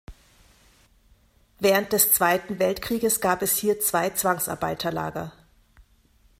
[1.59, 5.31] Während des Zweiten Weltkrieges gab es hier zwei Zwangsarbeiterlager.